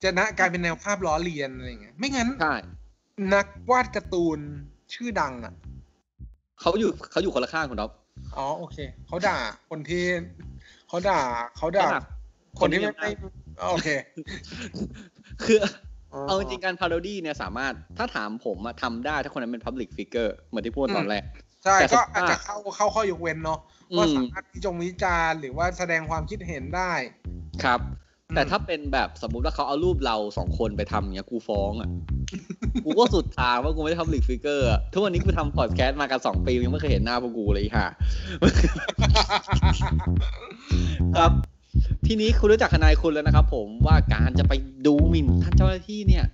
[0.03, 2.55] จะนะกลายเป็นแนวภาพล้อเลียนอะไรอย่างเงี้ยไม่งั้นใช่
[3.33, 4.39] นักวาดการ์ตูน
[4.93, 5.53] ชื่อดังอะ
[6.61, 7.91] เขาอยู่เขาอยู่คนละข้างคุณท็อป
[8.37, 9.37] อ๋อโอเคเขาด่า
[9.69, 10.05] คนที่
[10.87, 11.21] เขาด่า
[11.57, 12.01] เขาด่าเขาด่า
[12.59, 13.29] คนที่คนที่ไม่ไม่ไม่
[13.71, 13.89] โอเค
[15.43, 15.57] คือ
[16.27, 21.23] เอาจริงๆการ parody เนี่ยสามารถถ้าถามผมอะทำได้ถ้าคนนั้นเป็น Public Figure เหมือนที่พูดตอนแรก
[21.63, 23.59] ใช่แต่ก็สมมุติอาจว่าจะเข้าเข้าข้อยกเว้นเนาะ
[23.91, 26.91] อืมว่าสามารถวิจงวิจารณ์หรือว่าแสดงความคิดเห็นได้
[27.63, 27.79] ครับ
[28.29, 31.89] อืมแต่ถ้าเป็นแบบสมมุติว่าเขาเอารูปเราสองคนไปทำเนี้ยกูฟ้องอะ
[32.85, 37.87] กูก็สุดทางว่ากูไม่ได้ public figure อะทุกวันนี้กูทำพอดแคสต์มากันสองปียังไม่เคยเห็นหน้าพวกกูเลยค่ะ
[41.17, 41.31] ครับ
[42.07, 44.53] ทีนี้คุณรู้จักทนายคุณแล้วนะครับ ผมว่าการจะไป
[44.85, 46.25] ดูหมิ่นท่านเจ้าหน้าที่เนี่ย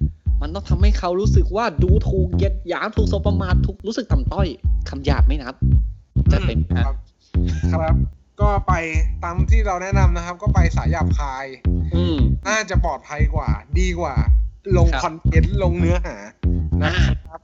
[0.42, 4.48] มันต้องทำให้เขารู้สึกว่าดูถูกเหยียดหยามถูกสบประมาทถูกรู้สึกต่ำต้อย
[4.90, 5.54] คำหยาบไม่นับ
[6.34, 6.96] จะเป็นคฮะรับ
[7.74, 7.96] ครับ
[8.42, 8.74] ก็ไป
[9.24, 11.46] ตามที่เราแนะนำนะครับ ก็ไปสายหยาบคาย
[11.96, 14.16] อืมน่าจะปลอดภัยกว่า ดีกว่า
[14.78, 16.16] ลงครับคอนเทนต์ลงเนื้อหา
[16.84, 16.94] นะ
[17.30, 17.42] ครับ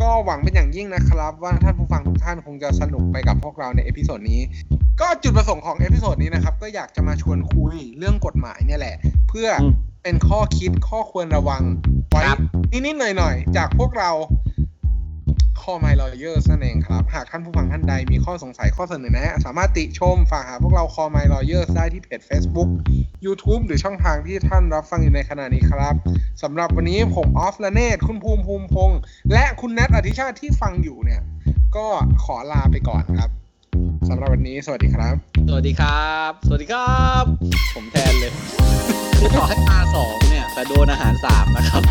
[0.00, 4.40] ก็หวังเป็นอย่างยิ่งนะครับ ว่าท่านผู้ฟังทุกท่านคงจะสนุกไปกับพวกเราใน episode นี้
[5.00, 8.96] ก็จุดประสงค์ของ episode นี้นะครับ ก็อยากจะมาชวนคุยเรื่องกฎหมายเนี่ยแหละ
[9.28, 11.62] เพื่ออมเป็นข้อคิดข้อควรระวัง
[12.10, 12.38] ไว้ครับ
[12.72, 14.10] นิดๆหน่อยๆ จากพวกเรา
[15.62, 22.68] ข้อ My Lawyers นั่นเองครับ หากท่านผู้ฟังท่านใดมีข้อสงสัยข้อเสนอแนะสามารถติชมฝากหาพวกเรา Call My Lawyers ได้ที่เพจ Facebook
[23.26, 25.94] YouTube หรือช่องทางที่ท่านรับฟังอยู่ในขณะนี้ครับ
[26.42, 28.98] สำหรับวันนี้ผมออฟละเนตคุณภูมิภูมิพงษ์
[29.32, 31.22] และคุณแนทอธิชาติที่ฟังอยู่เนี่ย
[31.76, 31.86] ก็
[32.24, 33.30] ขอลาไปก่อนครับ
[34.08, 35.14] สำหรับวันนี้สวัสดีครับ
[35.48, 37.24] สวัสดีครับ สวัสดีครับ
[37.74, 38.32] ผมแทนเลย
[39.18, 41.82] คือต่อให้ตาสองเนี่ย แต่โดนอาหารสามนะครับ